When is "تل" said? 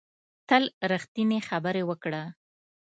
0.49-0.63